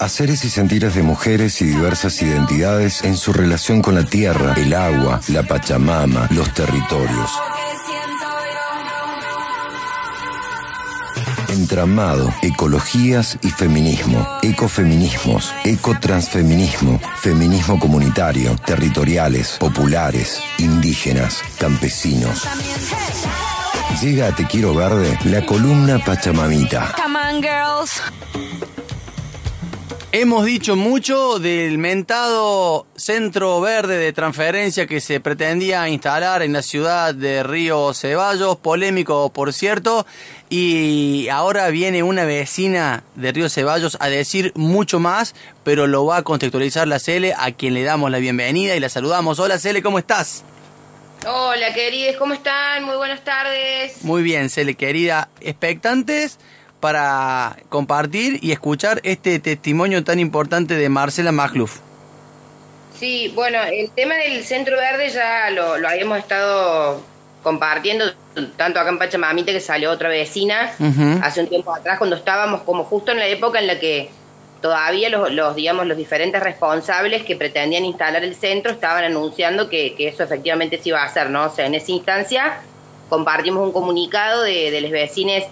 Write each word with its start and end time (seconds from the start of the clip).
Haceres 0.00 0.44
y 0.44 0.50
sentires 0.50 0.94
de 0.94 1.02
mujeres 1.02 1.62
y 1.62 1.66
diversas 1.66 2.20
identidades 2.20 3.02
en 3.04 3.16
su 3.16 3.32
relación 3.32 3.80
con 3.80 3.94
la 3.94 4.04
tierra, 4.04 4.54
el 4.56 4.74
agua, 4.74 5.20
la 5.28 5.42
Pachamama, 5.42 6.28
los 6.30 6.52
territorios. 6.52 7.30
Entramado, 11.48 12.34
ecologías 12.42 13.38
y 13.42 13.50
feminismo, 13.50 14.26
ecofeminismos, 14.42 15.54
ecotransfeminismo, 15.64 17.00
feminismo 17.16 17.78
comunitario, 17.78 18.56
territoriales, 18.66 19.56
populares, 19.58 20.42
indígenas, 20.58 21.40
campesinos. 21.58 22.42
Llega 24.02 24.28
a 24.28 24.34
Te 24.34 24.46
Quiero 24.46 24.74
Verde 24.74 25.18
la 25.24 25.46
columna 25.46 25.98
Pachamamita. 26.04 26.94
Hemos 30.16 30.44
dicho 30.44 30.76
mucho 30.76 31.40
del 31.40 31.76
mentado 31.76 32.86
centro 32.94 33.60
verde 33.60 33.98
de 33.98 34.12
transferencia 34.12 34.86
que 34.86 35.00
se 35.00 35.18
pretendía 35.18 35.88
instalar 35.88 36.42
en 36.42 36.52
la 36.52 36.62
ciudad 36.62 37.12
de 37.12 37.42
Río 37.42 37.92
Ceballos, 37.94 38.56
polémico 38.58 39.32
por 39.32 39.52
cierto, 39.52 40.06
y 40.48 41.26
ahora 41.32 41.68
viene 41.70 42.04
una 42.04 42.24
vecina 42.24 43.02
de 43.16 43.32
Río 43.32 43.48
Ceballos 43.48 43.96
a 43.98 44.08
decir 44.08 44.52
mucho 44.54 45.00
más, 45.00 45.34
pero 45.64 45.88
lo 45.88 46.06
va 46.06 46.18
a 46.18 46.22
contextualizar 46.22 46.86
la 46.86 47.00
Cele, 47.00 47.34
a 47.36 47.50
quien 47.50 47.74
le 47.74 47.82
damos 47.82 48.08
la 48.12 48.18
bienvenida 48.18 48.76
y 48.76 48.80
la 48.80 48.90
saludamos. 48.90 49.40
Hola 49.40 49.58
Cele, 49.58 49.82
¿cómo 49.82 49.98
estás? 49.98 50.44
Hola 51.26 51.74
queridos, 51.74 52.14
¿cómo 52.20 52.34
están? 52.34 52.84
Muy 52.84 52.94
buenas 52.94 53.24
tardes. 53.24 54.04
Muy 54.04 54.22
bien, 54.22 54.48
Cele, 54.48 54.76
querida. 54.76 55.28
Expectantes 55.40 56.38
para 56.84 57.56
compartir 57.70 58.40
y 58.42 58.52
escuchar 58.52 59.00
este 59.04 59.38
testimonio 59.38 60.04
tan 60.04 60.20
importante 60.20 60.74
de 60.74 60.90
Marcela 60.90 61.32
Magluf. 61.32 61.78
Sí, 63.00 63.32
bueno, 63.34 63.58
el 63.72 63.90
tema 63.92 64.16
del 64.16 64.44
Centro 64.44 64.76
Verde 64.76 65.08
ya 65.08 65.48
lo, 65.48 65.76
habíamos 65.88 66.18
estado 66.18 67.00
compartiendo 67.42 68.04
tanto 68.58 68.80
acá 68.80 68.90
en 68.90 68.98
Pachamamita 68.98 69.50
que 69.50 69.60
salió 69.60 69.90
otra 69.90 70.10
vecina 70.10 70.72
hace 71.22 71.40
un 71.40 71.46
tiempo 71.46 71.74
atrás 71.74 71.96
cuando 71.96 72.16
estábamos 72.16 72.60
como 72.64 72.84
justo 72.84 73.12
en 73.12 73.18
la 73.18 73.28
época 73.28 73.60
en 73.60 73.66
la 73.66 73.80
que 73.80 74.10
todavía 74.60 75.08
los, 75.08 75.56
digamos 75.56 75.86
los 75.86 75.96
diferentes 75.96 76.42
responsables 76.42 77.22
que 77.22 77.34
pretendían 77.34 77.86
instalar 77.86 78.24
el 78.24 78.34
centro 78.34 78.72
estaban 78.72 79.04
anunciando 79.04 79.70
que, 79.70 79.94
eso 80.00 80.22
efectivamente 80.22 80.76
se 80.82 80.90
iba 80.90 81.00
a 81.00 81.06
hacer, 81.06 81.30
¿no? 81.30 81.46
O 81.46 81.50
sea, 81.50 81.64
en 81.64 81.76
esa 81.76 81.92
instancia 81.92 82.58
compartimos 83.08 83.66
un 83.66 83.72
comunicado 83.72 84.42
de, 84.42 84.70
de 84.70 84.82
los 84.82 84.90
vecinos 84.90 85.44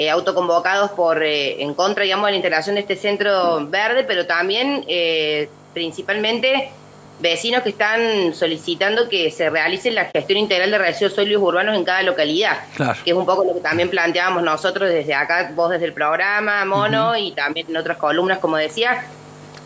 eh, 0.00 0.08
autoconvocados 0.08 0.92
por 0.92 1.22
eh, 1.22 1.62
en 1.62 1.74
contra, 1.74 2.04
digamos, 2.04 2.24
de 2.24 2.30
la 2.30 2.36
integración 2.36 2.74
de 2.74 2.80
este 2.80 2.96
centro 2.96 3.66
verde, 3.66 4.02
pero 4.04 4.24
también 4.24 4.82
eh, 4.88 5.50
principalmente 5.74 6.70
vecinos 7.20 7.62
que 7.62 7.68
están 7.68 8.32
solicitando 8.32 9.10
que 9.10 9.30
se 9.30 9.50
realice 9.50 9.90
la 9.90 10.06
gestión 10.06 10.38
integral 10.38 10.70
de 10.70 10.78
residuos 10.78 11.12
sólidos 11.12 11.42
urbanos 11.42 11.76
en 11.76 11.84
cada 11.84 12.02
localidad, 12.02 12.60
que 13.04 13.10
es 13.10 13.14
un 13.14 13.26
poco 13.26 13.44
lo 13.44 13.52
que 13.52 13.60
también 13.60 13.90
planteábamos 13.90 14.42
nosotros 14.42 14.88
desde 14.88 15.12
acá, 15.12 15.52
vos 15.54 15.68
desde 15.68 15.84
el 15.84 15.92
programa, 15.92 16.64
Mono, 16.64 17.14
y 17.18 17.32
también 17.32 17.66
en 17.68 17.76
otras 17.76 17.98
columnas, 17.98 18.38
como 18.38 18.56
decía, 18.56 19.04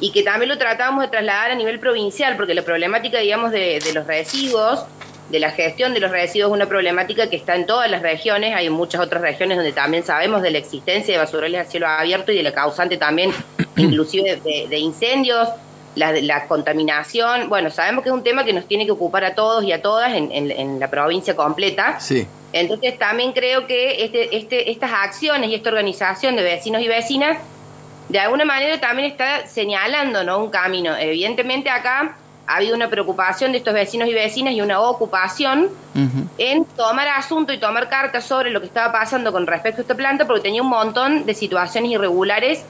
y 0.01 0.11
que 0.11 0.25
también 0.25 0.49
lo 0.49 0.59
tratábamos 0.59 1.03
de 1.05 1.11
trasladar 1.11 1.53
a 1.53 1.55
nivel 1.55 1.79
provincial, 1.79 2.37
porque 2.37 2.55
la 2.55 2.63
problemática, 2.63 3.21
digamos, 3.21 3.53
de, 3.53 3.79
de 3.79 3.93
los 3.93 4.05
residuos 4.05 4.85
de 5.29 5.39
la 5.39 5.51
gestión 5.51 5.95
de 5.95 6.01
los 6.01 6.11
residuos 6.11 6.51
es 6.51 6.55
una 6.55 6.67
problemática 6.67 7.31
que 7.31 7.37
está 7.37 7.55
en 7.55 7.67
todas 7.67 7.91
las 7.91 8.03
regiones, 8.03 8.55
hay 8.55 8.69
muchas 8.71 9.01
otras 9.01 9.23
regiones 9.23 9.57
donde 9.57 9.73
también 9.73 10.05
sabemos 10.05 10.43
de 10.43 10.51
la 10.51 10.59
existencia 10.59 11.15
de 11.15 11.19
basurales 11.19 11.67
a 11.67 11.71
cielo 11.71 11.87
abierto 11.89 12.31
y 12.31 12.37
de 12.37 12.43
la 12.43 12.53
causante 12.53 12.97
también 12.97 13.33
inclusive 13.77 14.41
de, 14.69 14.79
incendios, 14.79 15.49
la, 15.95 16.47
contaminación, 16.47 17.49
bueno, 17.49 17.71
sabemos 17.71 18.03
que 18.03 18.11
es 18.11 18.15
un 18.15 18.23
tema 18.23 18.45
que 18.45 18.53
nos 18.53 18.67
tiene 18.67 18.85
que 18.85 18.93
ocupar 18.93 19.25
a 19.25 19.35
todos 19.35 19.65
y 19.65 19.73
a 19.73 19.81
todas 19.81 20.13
en, 20.15 20.81
la 20.81 20.91
provincia 20.91 21.35
completa. 21.35 22.01
Sí. 22.01 22.27
Entonces 22.53 22.99
también 22.99 23.33
creo 23.33 23.67
que 23.67 24.05
este, 24.05 24.37
este, 24.37 24.71
estas 24.71 24.93
acciones 24.93 25.51
y 25.51 25.55
esta 25.55 25.71
organización 25.71 26.37
de 26.37 26.43
vecinos 26.43 26.83
y 26.83 26.89
vecinas 26.89 27.39
de 28.09 28.19
alguna 28.19 28.45
manera 28.45 28.79
también 28.81 29.11
está 29.11 29.47
señalando 29.47 30.25
¿no? 30.25 30.39
un 30.39 30.51
camino. 30.51 30.97
Evidentemente 30.97 31.71
acá 31.71 32.17
ha 32.47 32.57
habido 32.57 32.75
una 32.75 32.89
preocupación 32.89 33.53
de 33.53 33.59
estos 33.59 33.75
vecinos 33.75 34.09
y 34.09 34.15
vecinas 34.15 34.55
y 34.55 34.61
una 34.61 34.81
ocupación 34.81 35.69
en 36.39 36.65
tomar 36.65 37.09
asunto 37.09 37.53
y 37.53 37.59
tomar 37.59 37.89
cartas 37.89 38.25
sobre 38.25 38.51
lo 38.51 38.61
que 38.61 38.67
estaba 38.67 38.93
pasando 38.93 39.33
con 39.33 39.47
respecto 39.47 39.81
a 39.81 39.83
esta 39.83 39.95
planta 39.95 40.27
porque 40.27 40.43
tenía 40.43 40.63
un 40.63 40.69
montón 40.69 41.25
de 41.25 41.35
situaciones 41.35 41.91
irregulares 41.93 42.65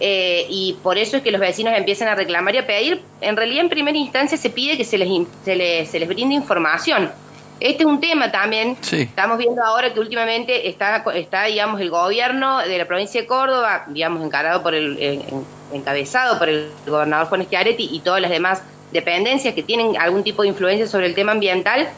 eh, 0.00 0.46
y 0.50 0.76
por 0.82 0.98
eso 0.98 1.16
es 1.16 1.22
que 1.22 1.30
los 1.30 1.40
vecinos 1.40 1.72
empiezan 1.76 2.08
a 2.08 2.14
reclamar 2.14 2.54
y 2.54 2.58
a 2.58 2.66
pedir. 2.66 3.02
En 3.20 3.36
realidad, 3.36 3.64
en 3.64 3.70
primera 3.70 3.96
instancia 3.96 4.36
se 4.36 4.50
pide 4.50 4.76
que 4.76 4.84
se 4.84 4.98
les, 4.98 5.08
se 5.44 5.54
les, 5.54 5.90
se 5.90 5.98
les 5.98 6.08
brinde 6.08 6.34
información. 6.34 7.10
Este 7.58 7.84
es 7.84 7.86
un 7.86 8.00
tema 8.00 8.30
también. 8.30 8.76
Estamos 8.92 9.38
viendo 9.38 9.64
ahora 9.64 9.94
que 9.94 10.00
últimamente 10.00 10.68
está, 10.68 11.02
está, 11.14 11.44
digamos, 11.44 11.80
el 11.80 11.88
gobierno 11.88 12.58
de 12.58 12.76
la 12.76 12.84
provincia 12.84 13.22
de 13.22 13.26
Córdoba, 13.26 13.84
digamos, 13.88 14.22
encarado 14.22 14.62
por 14.62 14.74
el, 14.74 15.26
encabezado 15.72 16.38
por 16.38 16.50
el 16.50 16.70
gobernador 16.86 17.28
Juan 17.28 17.44
Schiaretti 17.44 17.88
y 17.90 18.00
todas 18.00 18.20
las 18.20 18.30
demás 18.30 18.62
dependencias 18.92 19.54
que 19.54 19.62
tienen 19.62 19.96
algún 19.96 20.22
tipo 20.22 20.42
de 20.42 20.48
influencia 20.48 20.86
sobre 20.86 21.06
el 21.06 21.14
tema 21.14 21.32
ambiental 21.32 21.88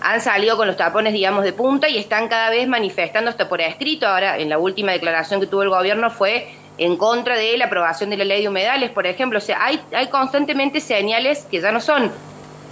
han 0.00 0.20
salido 0.20 0.56
con 0.56 0.66
los 0.66 0.76
tapones, 0.76 1.12
digamos, 1.12 1.44
de 1.44 1.52
punta 1.52 1.88
y 1.88 1.96
están 1.96 2.28
cada 2.28 2.50
vez 2.50 2.66
manifestando 2.66 3.30
hasta 3.30 3.48
por 3.48 3.60
escrito. 3.60 4.06
Ahora, 4.06 4.38
en 4.38 4.48
la 4.48 4.58
última 4.58 4.92
declaración 4.92 5.40
que 5.40 5.46
tuvo 5.46 5.62
el 5.62 5.68
gobierno 5.68 6.10
fue 6.10 6.52
en 6.78 6.96
contra 6.96 7.36
de 7.36 7.56
la 7.56 7.66
aprobación 7.66 8.10
de 8.10 8.16
la 8.16 8.24
ley 8.24 8.42
de 8.42 8.48
humedales, 8.48 8.90
por 8.90 9.06
ejemplo. 9.06 9.38
O 9.38 9.40
sea, 9.40 9.64
hay, 9.64 9.80
hay 9.94 10.08
constantemente 10.08 10.80
señales 10.80 11.46
que 11.50 11.60
ya 11.60 11.70
no 11.70 11.80
son 11.80 12.10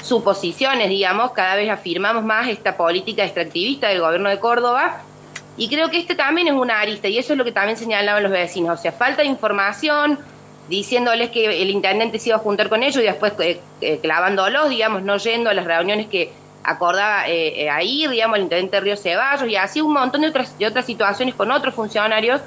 suposiciones, 0.02 0.88
digamos, 0.88 1.32
cada 1.32 1.56
vez 1.56 1.70
afirmamos 1.70 2.24
más 2.24 2.48
esta 2.48 2.76
política 2.76 3.24
extractivista 3.24 3.88
del 3.88 4.00
gobierno 4.00 4.28
de 4.28 4.40
Córdoba. 4.40 5.02
Y 5.56 5.68
creo 5.68 5.90
que 5.90 5.98
este 5.98 6.14
también 6.14 6.48
es 6.48 6.54
una 6.54 6.80
arista, 6.80 7.08
y 7.08 7.18
eso 7.18 7.34
es 7.34 7.38
lo 7.38 7.44
que 7.44 7.52
también 7.52 7.76
señalaban 7.76 8.22
los 8.22 8.32
vecinos. 8.32 8.78
O 8.78 8.82
sea, 8.82 8.92
falta 8.92 9.22
de 9.22 9.28
información, 9.28 10.18
diciéndoles 10.70 11.30
que 11.30 11.62
el 11.62 11.68
intendente 11.68 12.18
se 12.20 12.28
iba 12.28 12.36
a 12.36 12.40
juntar 12.40 12.68
con 12.68 12.82
ellos 12.84 13.02
y 13.02 13.06
después 13.06 13.32
eh, 13.40 13.60
eh, 13.80 13.98
clavándolos, 14.00 14.70
digamos, 14.70 15.02
no 15.02 15.16
yendo 15.16 15.50
a 15.50 15.54
las 15.54 15.66
reuniones 15.66 16.06
que 16.06 16.32
acordaba 16.62 17.24
eh, 17.26 17.68
ir, 17.82 18.08
digamos, 18.08 18.36
el 18.36 18.44
intendente 18.44 18.76
de 18.76 18.80
Río 18.80 18.96
Ceballos 18.96 19.48
y 19.48 19.56
así 19.56 19.80
un 19.80 19.92
montón 19.92 20.20
de 20.20 20.28
otras, 20.28 20.56
de 20.56 20.66
otras 20.66 20.86
situaciones 20.86 21.34
con 21.34 21.50
otros 21.50 21.74
funcionarios. 21.74 22.40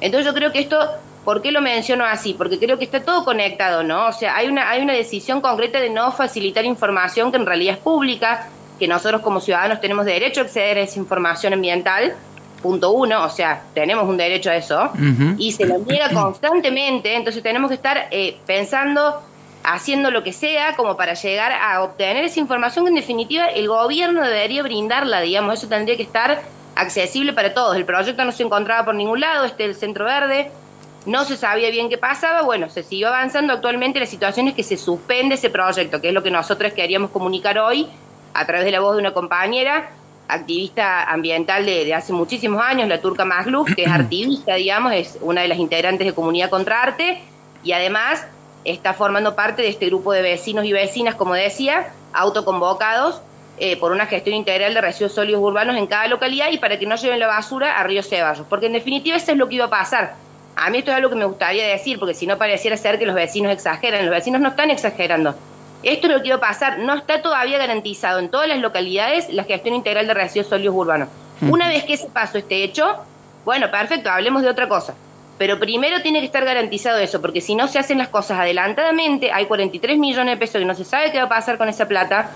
Entonces 0.00 0.26
yo 0.26 0.34
creo 0.34 0.50
que 0.50 0.58
esto, 0.58 0.78
¿por 1.24 1.42
qué 1.42 1.52
lo 1.52 1.60
menciono 1.60 2.04
así? 2.04 2.34
Porque 2.34 2.58
creo 2.58 2.76
que 2.76 2.84
está 2.84 3.04
todo 3.04 3.24
conectado, 3.24 3.84
¿no? 3.84 4.08
O 4.08 4.12
sea, 4.12 4.34
hay 4.34 4.48
una, 4.48 4.68
hay 4.68 4.82
una 4.82 4.94
decisión 4.94 5.40
concreta 5.40 5.78
de 5.78 5.90
no 5.90 6.10
facilitar 6.10 6.64
información 6.64 7.30
que 7.30 7.36
en 7.36 7.46
realidad 7.46 7.74
es 7.74 7.80
pública, 7.80 8.48
que 8.80 8.88
nosotros 8.88 9.20
como 9.20 9.40
ciudadanos 9.40 9.80
tenemos 9.80 10.06
derecho 10.06 10.40
a 10.40 10.44
acceder 10.44 10.78
a 10.78 10.80
esa 10.80 10.98
información 10.98 11.52
ambiental, 11.52 12.16
punto 12.62 12.92
uno, 12.92 13.24
o 13.24 13.28
sea, 13.28 13.62
tenemos 13.74 14.08
un 14.08 14.16
derecho 14.16 14.50
a 14.50 14.56
eso, 14.56 14.90
y 15.38 15.52
se 15.52 15.66
nos 15.66 15.86
niega 15.86 16.10
constantemente, 16.14 17.14
entonces 17.14 17.42
tenemos 17.42 17.68
que 17.68 17.74
estar 17.74 18.08
eh, 18.10 18.36
pensando, 18.46 19.22
haciendo 19.64 20.10
lo 20.10 20.22
que 20.22 20.32
sea 20.32 20.74
como 20.76 20.96
para 20.96 21.14
llegar 21.14 21.52
a 21.52 21.82
obtener 21.82 22.24
esa 22.24 22.40
información. 22.40 22.84
Que 22.84 22.90
en 22.90 22.94
definitiva 22.96 23.46
el 23.46 23.68
gobierno 23.68 24.22
debería 24.22 24.62
brindarla, 24.62 25.20
digamos, 25.20 25.54
eso 25.54 25.68
tendría 25.68 25.96
que 25.96 26.02
estar 26.02 26.42
accesible 26.76 27.32
para 27.32 27.52
todos. 27.52 27.76
El 27.76 27.84
proyecto 27.84 28.24
no 28.24 28.32
se 28.32 28.42
encontraba 28.42 28.84
por 28.84 28.94
ningún 28.94 29.20
lado, 29.20 29.44
este 29.44 29.64
el 29.64 29.74
Centro 29.74 30.04
Verde, 30.04 30.50
no 31.06 31.24
se 31.24 31.36
sabía 31.36 31.70
bien 31.70 31.88
qué 31.88 31.98
pasaba, 31.98 32.42
bueno, 32.42 32.68
se 32.68 32.82
siguió 32.82 33.08
avanzando. 33.08 33.52
Actualmente 33.52 34.00
la 34.00 34.06
situación 34.06 34.48
es 34.48 34.54
que 34.54 34.62
se 34.62 34.76
suspende 34.76 35.34
ese 35.36 35.50
proyecto, 35.50 36.00
que 36.00 36.08
es 36.08 36.14
lo 36.14 36.22
que 36.22 36.30
nosotros 36.30 36.72
queríamos 36.72 37.10
comunicar 37.10 37.58
hoy 37.58 37.88
a 38.34 38.46
través 38.46 38.64
de 38.64 38.70
la 38.70 38.80
voz 38.80 38.94
de 38.94 39.00
una 39.00 39.12
compañera, 39.12 39.90
activista 40.34 41.04
ambiental 41.04 41.64
de, 41.66 41.92
hace 41.94 42.12
muchísimos 42.12 42.62
años, 42.62 42.88
la 42.88 43.00
turca 43.00 43.24
Magluf, 43.24 43.74
que 43.74 43.82
es 43.82 43.90
activista, 43.92 44.54
digamos, 44.54 44.92
es 44.92 45.18
una 45.20 45.42
de 45.42 45.48
las 45.48 45.58
integrantes 45.58 46.06
de 46.06 46.14
Comunidad 46.14 46.50
Contra 46.50 46.82
Arte 46.82 47.22
y 47.62 47.72
además 47.72 48.26
está 48.64 48.92
formando 48.94 49.34
parte 49.34 49.62
de 49.62 49.68
este 49.68 49.86
grupo 49.86 50.12
de 50.12 50.22
vecinos 50.22 50.64
y 50.64 50.72
vecinas, 50.72 51.14
como 51.14 51.34
decía, 51.34 51.92
autoconvocados 52.12 53.22
eh, 53.58 53.76
por 53.76 53.92
una 53.92 54.06
gestión 54.06 54.36
integral 54.36 54.72
de 54.72 54.80
residuos 54.80 55.12
sólidos 55.12 55.42
urbanos 55.42 55.76
en 55.76 55.86
cada 55.86 56.06
localidad 56.06 56.50
y 56.50 56.58
para 56.58 56.78
que 56.78 56.86
no 56.86 56.96
lleven 56.96 57.20
la 57.20 57.26
basura 57.26 57.78
a 57.78 57.82
Río 57.84 58.02
Ceballos, 58.02 58.46
porque 58.48 58.66
en 58.66 58.72
definitiva 58.72 59.16
eso 59.16 59.32
es 59.32 59.38
lo 59.38 59.48
que 59.48 59.56
iba 59.56 59.66
a 59.66 59.70
pasar. 59.70 60.14
A 60.56 60.70
mí 60.70 60.78
esto 60.78 60.90
es 60.90 60.96
algo 60.96 61.10
que 61.10 61.16
me 61.16 61.24
gustaría 61.24 61.66
decir, 61.66 61.98
porque 61.98 62.14
si 62.14 62.26
no 62.26 62.36
pareciera 62.38 62.76
ser 62.76 62.98
que 62.98 63.06
los 63.06 63.14
vecinos 63.14 63.52
exageran, 63.52 64.04
los 64.06 64.14
vecinos 64.14 64.40
no 64.40 64.48
están 64.48 64.70
exagerando. 64.70 65.34
Esto 65.82 66.06
es 66.06 66.12
lo 66.12 66.20
que 66.20 66.28
iba 66.28 66.36
a 66.36 66.40
pasar. 66.40 66.78
No 66.78 66.94
está 66.94 67.22
todavía 67.22 67.58
garantizado 67.58 68.18
en 68.18 68.30
todas 68.30 68.48
las 68.48 68.58
localidades 68.58 69.28
la 69.30 69.44
gestión 69.44 69.74
integral 69.74 70.06
de 70.06 70.14
residuos 70.14 70.48
sólidos 70.48 70.74
urbanos. 70.74 71.08
Una 71.42 71.68
vez 71.68 71.84
que 71.84 71.94
ese 71.94 72.08
paso 72.08 72.36
esté 72.36 72.62
hecho, 72.62 72.98
bueno, 73.44 73.70
perfecto, 73.70 74.10
hablemos 74.10 74.42
de 74.42 74.50
otra 74.50 74.68
cosa. 74.68 74.94
Pero 75.38 75.58
primero 75.58 76.02
tiene 76.02 76.20
que 76.20 76.26
estar 76.26 76.44
garantizado 76.44 76.98
eso, 76.98 77.22
porque 77.22 77.40
si 77.40 77.54
no 77.54 77.66
se 77.66 77.78
hacen 77.78 77.96
las 77.96 78.08
cosas 78.08 78.38
adelantadamente, 78.38 79.32
hay 79.32 79.46
43 79.46 79.98
millones 79.98 80.34
de 80.34 80.38
pesos 80.38 80.58
que 80.58 80.66
no 80.66 80.74
se 80.74 80.84
sabe 80.84 81.10
qué 81.12 81.18
va 81.18 81.24
a 81.24 81.28
pasar 81.30 81.56
con 81.56 81.68
esa 81.68 81.88
plata, 81.88 82.30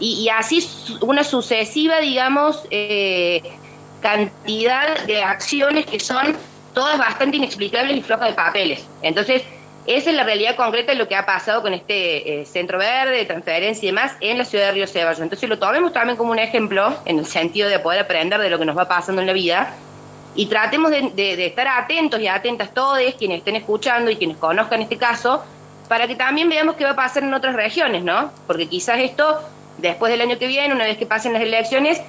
y, 0.00 0.28
así 0.28 0.64
una 1.00 1.24
sucesiva, 1.24 1.98
digamos, 1.98 2.62
eh, 2.70 3.42
cantidad 4.00 5.04
de 5.06 5.22
acciones 5.24 5.86
que 5.86 5.98
son 5.98 6.36
todas 6.72 6.98
bastante 6.98 7.38
inexplicables 7.38 7.96
y 7.96 8.02
flojas 8.02 8.28
de 8.28 8.34
papeles. 8.34 8.86
Entonces, 9.02 9.42
esa 9.88 10.10
es 10.10 10.16
la 10.16 10.22
realidad 10.22 10.54
concreta 10.54 10.92
de 10.92 10.98
lo 10.98 11.08
que 11.08 11.16
ha 11.16 11.24
pasado 11.24 11.62
con 11.62 11.72
este 11.72 12.40
eh, 12.40 12.44
centro 12.44 12.76
verde, 12.78 13.16
de 13.16 13.24
transferencia 13.24 13.86
y 13.86 13.90
demás 13.90 14.12
en 14.20 14.36
la 14.36 14.44
ciudad 14.44 14.66
de 14.66 14.72
Río 14.72 14.86
Ceballos. 14.86 15.20
Entonces 15.20 15.48
lo 15.48 15.58
tomemos 15.58 15.94
también 15.94 16.18
como 16.18 16.30
un 16.30 16.38
ejemplo 16.38 16.94
en 17.06 17.18
el 17.18 17.24
sentido 17.24 17.70
de 17.70 17.78
poder 17.78 18.00
aprender 18.00 18.38
de 18.38 18.50
lo 18.50 18.58
que 18.58 18.66
nos 18.66 18.76
va 18.76 18.86
pasando 18.86 19.22
en 19.22 19.26
la 19.26 19.32
vida 19.32 19.74
y 20.34 20.44
tratemos 20.44 20.90
de, 20.90 21.46
estar 21.46 21.66
atentos 21.66 22.20
y 22.20 22.28
atentas 22.28 22.74
todos 22.74 23.00
quienes 23.18 23.38
estén 23.38 23.56
escuchando 23.56 24.10
y 24.10 24.16
quienes 24.16 24.36
conozcan 24.36 24.82
este 24.82 24.98
caso 24.98 25.42
para 25.88 26.06
que 26.06 26.16
también 26.16 26.50
veamos 26.50 26.76
qué 26.76 26.84
va 26.84 26.90
a 26.90 26.96
pasar 26.96 27.22
en 27.22 27.32
otras 27.32 27.56
regiones, 27.56 28.04
¿no? 28.04 28.30
Porque 28.46 28.68
quizás 28.68 28.98
esto, 29.00 29.40
después 29.78 30.12
del 30.12 30.20
año 30.20 30.38
que 30.38 30.46
viene, 30.46 30.74
una 30.74 30.84
vez 30.84 30.98
que 30.98 31.06
pasen 31.06 31.32
las 31.32 31.40
elecciones, 31.40 32.02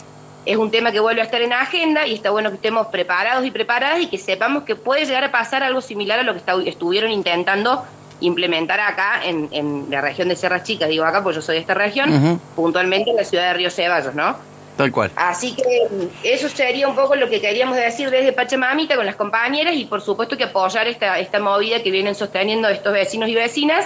es 0.45 0.57
un 0.57 0.71
tema 0.71 0.91
que 0.91 0.99
vuelve 0.99 1.21
a 1.21 1.25
estar 1.25 1.41
en 1.41 1.53
agenda 1.53 2.07
y 2.07 2.15
está 2.15 2.29
bueno 2.31 2.49
que 2.49 2.55
estemos 2.55 2.87
preparados 2.87 3.45
y 3.45 3.51
preparadas 3.51 4.01
y 4.01 4.07
que 4.07 4.17
sepamos 4.17 4.63
que 4.63 4.75
puede 4.75 5.05
llegar 5.05 5.23
a 5.23 5.31
pasar 5.31 5.63
algo 5.63 5.81
similar 5.81 6.19
a 6.19 6.23
lo 6.23 6.33
que 6.33 6.69
estuvieron 6.69 7.11
intentando 7.11 7.83
implementar 8.21 8.79
acá 8.79 9.21
en, 9.23 9.87
la 9.89 10.01
región 10.01 10.27
de 10.29 10.35
Sierras 10.35 10.63
Chicas, 10.63 10.89
digo 10.89 11.05
acá 11.05 11.23
porque 11.23 11.37
yo 11.37 11.41
soy 11.41 11.55
de 11.55 11.61
esta 11.61 11.73
región, 11.73 12.39
puntualmente 12.55 13.09
en 13.11 13.15
la 13.15 13.23
ciudad 13.23 13.47
de 13.47 13.53
Río 13.53 13.71
Ceballos, 13.71 14.13
¿no? 14.13 14.35
Tal 14.75 14.91
cual. 14.93 15.11
Así 15.17 15.53
que 15.53 16.09
eso 16.23 16.47
sería 16.47 16.87
un 16.87 16.95
poco 16.95 17.15
lo 17.15 17.29
que 17.29 17.41
queríamos 17.41 17.75
decir 17.75 18.09
desde 18.09 18.31
Pachamamita 18.31 18.95
con 18.95 19.05
las 19.05 19.17
compañeras 19.17 19.75
y 19.75 19.83
por 19.85 20.01
supuesto 20.01 20.37
que 20.37 20.45
apoyar 20.45 20.87
esta, 20.87 21.19
esta 21.19 21.39
movida 21.39 21.83
que 21.83 21.91
vienen 21.91 22.15
sosteniendo 22.15 22.69
estos 22.69 22.93
vecinos 22.93 23.27
y 23.27 23.35
vecinas 23.35 23.85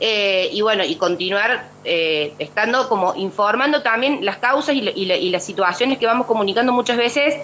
eh, 0.00 0.50
y 0.52 0.60
bueno, 0.60 0.84
y 0.84 0.96
continuar 0.96 1.68
eh, 1.84 2.34
estando 2.38 2.88
como 2.88 3.14
informando 3.14 3.82
también 3.82 4.24
las 4.24 4.36
causas 4.36 4.74
y, 4.74 5.30
las 5.30 5.44
situaciones 5.44 5.98
que 5.98 6.06
vamos 6.06 6.26
comunicando 6.26 6.72
muchas 6.72 6.98
veces 6.98 7.36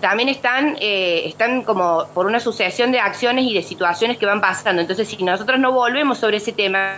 también 0.00 0.28
están, 0.28 0.76
eh, 0.80 1.22
están 1.26 1.62
como 1.62 2.06
por 2.14 2.26
una 2.26 2.40
sucesión 2.40 2.92
de 2.92 3.00
acciones 3.00 3.46
y 3.46 3.54
de 3.54 3.62
situaciones 3.62 4.18
que 4.18 4.26
van 4.26 4.40
pasando. 4.40 4.80
Entonces, 4.80 5.08
si 5.08 5.22
nosotros 5.22 5.58
no 5.58 5.72
volvemos 5.72 6.18
sobre 6.18 6.38
ese 6.38 6.52
tema, 6.52 6.96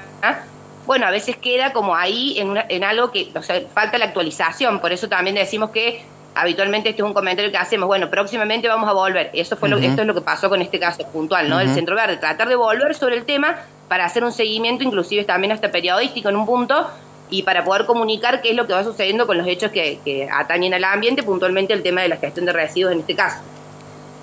bueno, 0.86 1.06
a 1.06 1.10
veces 1.10 1.36
queda 1.36 1.72
como 1.72 1.94
ahí 1.94 2.38
en, 2.38 2.58
en 2.68 2.84
algo 2.84 3.10
que, 3.10 3.30
o 3.34 3.42
sea, 3.42 3.60
falta 3.74 3.98
la 3.98 4.06
actualización. 4.06 4.80
Por 4.80 4.92
eso 4.92 5.08
también 5.08 5.34
decimos 5.34 5.70
que 5.70 6.04
habitualmente 6.34 6.90
este 6.90 7.02
es 7.02 7.06
un 7.06 7.14
comentario 7.14 7.50
que 7.50 7.58
hacemos, 7.58 7.86
bueno, 7.86 8.08
próximamente 8.10 8.68
vamos 8.68 8.88
a 8.88 8.92
volver. 8.92 9.30
Eso 9.32 9.56
fue 9.56 9.68
lo, 9.68 9.78
esto 9.78 10.02
es 10.02 10.06
lo 10.06 10.14
que 10.14 10.20
pasó 10.20 10.48
con 10.48 10.62
este 10.62 10.78
caso 10.78 11.06
puntual, 11.08 11.48
¿no? 11.48 11.60
El 11.60 11.68
Centro 11.68 11.94
Verde, 11.94 12.16
tratar 12.16 12.48
de 12.48 12.56
volver 12.56 12.94
sobre 12.94 13.16
el 13.16 13.24
tema 13.24 13.56
para 13.92 14.06
hacer 14.06 14.24
un 14.24 14.32
seguimiento, 14.32 14.82
inclusive 14.84 15.24
también 15.24 15.52
hasta 15.52 15.70
periodístico 15.70 16.30
en 16.30 16.36
un 16.36 16.46
punto, 16.46 16.88
y 17.28 17.42
para 17.42 17.62
poder 17.62 17.84
comunicar 17.84 18.40
qué 18.40 18.52
es 18.52 18.56
lo 18.56 18.66
que 18.66 18.72
va 18.72 18.82
sucediendo 18.82 19.26
con 19.26 19.36
los 19.36 19.46
hechos 19.46 19.70
que, 19.70 20.30
atañen 20.32 20.72
al 20.72 20.82
ambiente, 20.84 21.22
puntualmente 21.22 21.74
el 21.74 21.82
tema 21.82 22.00
de 22.00 22.08
la 22.08 22.16
gestión 22.16 22.46
de 22.46 22.54
residuos 22.54 22.94
en 22.94 23.00
este 23.00 23.14
caso. 23.14 23.42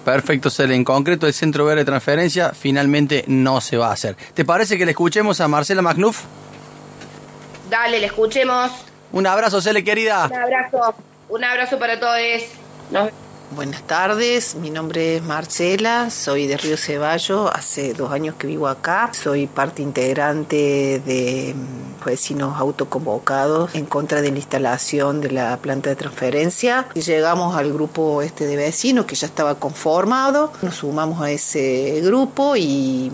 Perfecto, 0.03 0.49
Cele. 0.49 0.73
En 0.73 0.83
concreto, 0.83 1.27
el 1.27 1.33
Centro 1.33 1.65
Verde 1.65 1.81
de 1.81 1.85
Transferencia 1.85 2.51
finalmente 2.53 3.25
no 3.27 3.61
se 3.61 3.77
va 3.77 3.89
a 3.89 3.91
hacer. 3.91 4.15
¿Te 4.33 4.43
parece 4.43 4.75
que 4.75 4.85
le 4.85 4.91
escuchemos 4.93 5.39
a 5.39 5.47
Marcela 5.47 5.83
Magnuf? 5.83 6.23
Dale, 7.69 7.99
le 7.99 8.07
escuchemos. 8.07 8.71
Un 9.11 9.27
abrazo, 9.27 9.61
Cele, 9.61 9.83
querida. 9.83 10.25
Un 10.31 10.35
abrazo. 10.35 10.95
Un 11.29 11.43
abrazo 11.43 11.77
para 11.77 11.99
todos. 11.99 12.17
Buenas 13.51 13.81
tardes, 13.81 14.53
mi 14.53 14.69
nombre 14.69 15.15
es 15.15 15.23
Marcela, 15.23 16.11
soy 16.11 16.45
de 16.45 16.55
Río 16.55 16.77
Ceballos, 16.77 17.49
hace 17.51 17.95
dos 17.95 18.11
años 18.11 18.35
que 18.35 18.45
vivo 18.45 18.67
acá, 18.67 19.09
soy 19.11 19.47
parte 19.47 19.81
integrante 19.81 21.01
de 21.03 21.55
mm, 21.55 22.05
vecinos 22.05 22.59
autoconvocados 22.59 23.73
en 23.73 23.87
contra 23.87 24.21
de 24.21 24.29
la 24.29 24.37
instalación 24.37 25.19
de 25.19 25.31
la 25.31 25.57
planta 25.57 25.89
de 25.89 25.95
transferencia. 25.95 26.87
Llegamos 26.93 27.55
al 27.55 27.73
grupo 27.73 28.21
este 28.21 28.45
de 28.45 28.55
vecinos 28.55 29.07
que 29.07 29.15
ya 29.15 29.25
estaba 29.25 29.55
conformado, 29.55 30.53
nos 30.61 30.75
sumamos 30.75 31.19
a 31.19 31.31
ese 31.31 32.01
grupo 32.03 32.55
y 32.55 33.11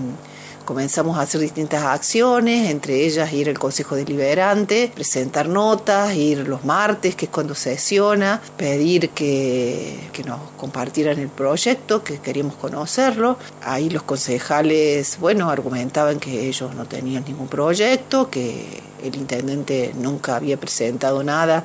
comenzamos 0.65 1.17
a 1.17 1.21
hacer 1.21 1.41
distintas 1.41 1.83
acciones, 1.83 2.69
entre 2.69 3.05
ellas 3.05 3.31
ir 3.31 3.47
al 3.49 3.59
Consejo 3.59 3.95
Deliberante, 3.95 4.91
presentar 4.93 5.47
notas, 5.47 6.15
ir 6.15 6.47
los 6.47 6.65
martes, 6.65 7.15
que 7.15 7.25
es 7.25 7.31
cuando 7.31 7.55
sesiona, 7.55 8.41
pedir 8.57 9.09
que, 9.11 10.09
que 10.11 10.23
nos 10.23 10.39
compartieran 10.57 11.19
el 11.19 11.29
proyecto, 11.29 12.03
que 12.03 12.17
queríamos 12.19 12.55
conocerlo. 12.55 13.37
Ahí 13.61 13.89
los 13.89 14.03
concejales, 14.03 15.17
bueno, 15.19 15.49
argumentaban 15.49 16.19
que 16.19 16.47
ellos 16.47 16.73
no 16.75 16.85
tenían 16.85 17.23
ningún 17.25 17.47
proyecto, 17.47 18.29
que 18.29 18.81
el 19.07 19.15
intendente 19.15 19.93
nunca 19.95 20.35
había 20.35 20.57
presentado 20.57 21.23
nada 21.23 21.63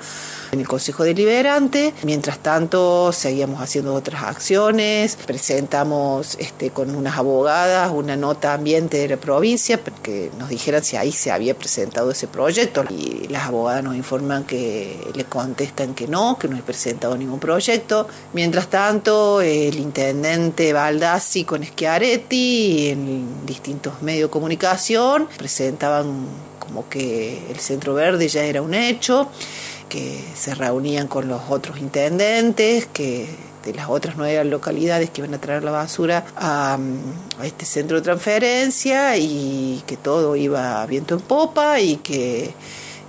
en 0.52 0.60
el 0.60 0.69
Consejo 0.69 1.04
Deliberante. 1.04 1.94
Mientras 2.02 2.38
tanto, 2.38 3.12
seguíamos 3.12 3.60
haciendo 3.60 3.94
otras 3.94 4.22
acciones, 4.22 5.16
presentamos 5.26 6.37
este, 6.38 6.70
con 6.70 6.94
unas 6.94 7.16
abogadas 7.19 7.90
una 7.92 8.16
nota 8.16 8.54
ambiente 8.54 8.98
de 8.98 9.08
la 9.08 9.16
provincia 9.16 9.82
para 9.82 9.96
que 9.96 10.31
nos 10.38 10.48
dijeran 10.48 10.82
si 10.82 10.96
ahí 10.96 11.12
se 11.12 11.31
había 11.31 11.56
presentado 11.56 12.10
ese 12.10 12.26
proyecto. 12.26 12.84
Y 12.90 13.28
las 13.28 13.44
abogadas 13.44 13.84
nos 13.84 13.96
informan 13.96 14.44
que 14.44 14.98
le 15.14 15.25
contestan 15.25 15.94
que 15.94 16.06
no, 16.06 16.38
que 16.38 16.48
no 16.48 16.56
he 16.56 16.62
presentado 16.62 17.16
ningún 17.16 17.40
proyecto. 17.40 18.08
Mientras 18.32 18.69
tanto, 18.69 19.40
el 19.40 19.78
intendente 19.78 20.72
Baldassi 20.72 21.44
con 21.44 21.64
Schiaretti 21.64 22.88
en 22.88 23.46
distintos 23.46 24.02
medios 24.02 24.28
de 24.28 24.32
comunicación 24.32 25.28
presentaban 25.37 26.26
como 26.58 26.88
que 26.88 27.30
el 27.50 27.59
Centro 27.59 27.94
Verde 27.94 28.29
ya 28.29 28.44
era 28.44 28.62
un 28.62 28.75
hecho 28.75 29.29
que 29.88 30.23
se 30.35 30.55
reunían 30.55 31.09
con 31.09 31.29
los 31.29 31.43
otros 31.49 31.79
intendentes, 31.79 32.87
que 32.87 33.27
de 33.65 33.75
las 33.75 33.88
otras 33.88 34.17
nueve 34.17 34.43
localidades 34.44 35.11
que 35.11 35.21
iban 35.21 35.35
a 35.35 35.41
traer 35.41 35.65
la 35.65 35.71
basura 35.71 36.25
a, 36.37 36.79
a, 37.38 37.47
este 37.47 37.67
centro 37.67 37.99
de 37.99 38.03
transferencia 38.03 39.17
y 39.19 39.82
que 39.87 39.97
todo 39.97 40.37
iba 40.37 40.85
viento 40.87 41.15
en 41.15 41.21
popa 41.21 41.81
y 41.81 41.97
que 41.97 42.55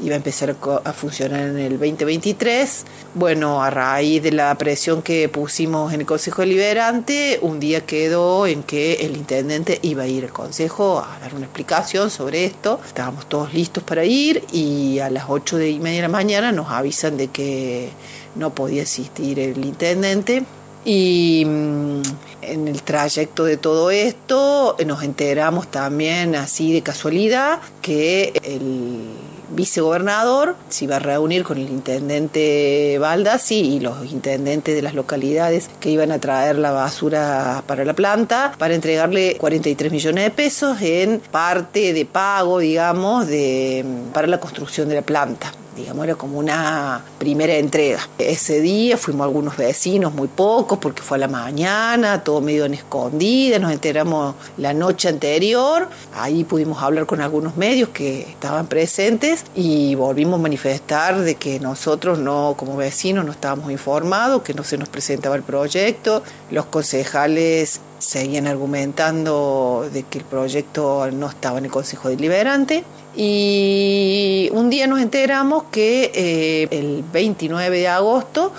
iba 0.02 0.16
a 0.16 0.18
empezar 0.18 0.56
a 0.84 0.94
funcionar 0.94 1.42
en 1.42 1.60
el 1.60 1.72
2023. 1.80 2.86
Bueno, 3.14 3.64
a 3.64 3.70
raíz 3.70 4.24
de 4.24 4.32
la 4.32 4.54
presión 4.56 5.02
que 5.02 5.30
pusimos 5.30 5.94
en 5.94 6.02
el 6.02 6.06
Consejo 6.06 6.42
Deliberante, 6.42 7.40
un 7.42 7.60
día 7.60 7.86
quedó 7.86 8.48
en 8.48 8.64
que 8.64 8.94
el 8.94 9.16
intendente 9.16 9.80
iba 9.82 10.04
a 10.04 10.08
ir 10.08 10.26
al 10.26 10.32
Consejo 10.32 11.00
a 11.00 11.20
dar 11.20 11.36
una 11.36 11.46
explicación 11.46 12.10
sobre 12.10 12.46
esto. 12.46 12.80
Estábamos 12.86 13.28
todos 13.28 13.54
listos 13.54 13.84
para 13.84 14.04
ir 14.06 14.44
y 14.52 15.00
a 15.00 15.10
las 15.10 15.26
8 15.28 15.58
de 15.58 15.70
y 15.70 15.80
media 15.80 15.98
de 15.98 16.02
la 16.04 16.10
mañana 16.10 16.52
nos 16.52 16.70
avisan 16.70 17.18
de 17.18 17.28
que 17.28 17.90
no 18.36 18.54
podía 18.54 18.84
asistir 18.84 19.40
el 19.40 19.64
intendente. 19.64 20.44
Y 20.84 21.44
mm, 21.46 22.02
en 22.42 22.68
el 22.68 22.82
trayecto 22.82 23.44
de 23.44 23.58
todo 23.58 23.92
esto 23.92 24.76
nos 24.86 25.04
enteramos 25.04 25.70
también 25.70 26.36
así 26.36 26.74
de 26.74 26.82
casualidad 26.82 27.60
que 27.82 28.34
el 28.44 29.12
vicegobernador 29.52 30.56
se 30.70 30.86
iba 30.86 30.98
a 30.98 31.00
reunir 31.00 31.44
con 31.44 31.58
el 31.58 31.70
intendente 31.70 32.98
Baldassi 33.00 33.76
y 33.76 33.80
los 33.80 34.12
intendentes 34.12 34.76
de 34.76 34.82
las 34.82 34.94
localidades 34.94 35.70
que 35.80 35.90
iban 35.90 36.12
a 36.12 36.20
traer 36.20 36.58
la 36.58 36.72
basura 36.72 37.64
para 37.68 37.86
la 37.86 37.94
planta 37.94 38.54
para 38.58 38.74
entregarle 38.74 39.38
43 39.38 39.92
millones 39.92 40.24
de 40.24 40.32
pesos 40.32 40.82
en 40.82 41.20
parte 41.32 41.94
de 41.94 42.06
pago, 42.06 42.60
digamos, 42.60 43.28
de, 43.28 43.86
para 44.14 44.28
la 44.28 44.40
construcción 44.40 44.90
de 44.90 44.96
la 44.96 45.02
planta 45.02 45.52
digamos, 45.82 46.06
era 46.06 46.16
como 46.16 46.40
una 46.40 47.04
primera 47.20 47.56
entrega. 47.56 48.08
Ese 48.18 48.62
día 48.62 48.98
fuimos 48.98 49.26
algunos 49.26 49.58
vecinos, 49.58 50.14
muy 50.14 50.28
pocos, 50.28 50.80
porque 50.80 51.02
fue 51.02 51.18
a 51.18 51.20
la 51.20 51.28
mañana, 51.28 52.24
todo 52.24 52.42
medio 52.42 52.66
en 52.66 52.74
escondida, 52.74 53.60
nos 53.60 53.72
enteramos 53.72 54.36
la 54.58 54.74
noche 54.74 55.10
anterior, 55.10 55.90
ahí 56.16 56.44
pudimos 56.44 56.82
hablar 56.82 57.06
con 57.06 57.22
algunos 57.22 57.58
medios 57.58 57.90
que 57.90 58.22
estaban 58.22 58.68
presentes 58.68 59.46
y 59.56 59.96
volvimos 59.96 60.40
a 60.40 60.44
manifestar 60.44 61.20
de 61.20 61.36
que 61.36 61.60
nosotros 61.60 62.20
no, 62.20 62.56
como 62.58 62.78
vecinos, 62.78 63.26
no 63.26 63.32
estábamos 63.32 63.72
informados, 63.72 64.42
que 64.44 64.54
no 64.54 64.64
se 64.64 64.78
nos 64.78 64.90
presentaba 64.90 65.36
el 65.36 65.44
proyecto, 65.44 66.24
los 66.50 66.66
concejales 66.66 67.82
seguían 68.02 68.48
argumentando 68.48 69.88
de 69.92 70.04
que 70.04 70.18
el 70.18 70.26
proyecto 70.26 71.10
no 71.12 71.30
estaba 71.30 71.60
en 71.60 71.66
el 71.66 71.72
Consejo 71.72 72.10
Deliberante. 72.10 72.84
Y 73.16 74.50
un 74.54 74.70
día 74.70 74.88
nos 74.88 75.02
enteramos 75.02 75.66
que 75.72 76.12
eh, 76.14 76.68
el 76.72 77.04
29 77.12 77.78
de 77.78 77.88
agosto 77.88 78.52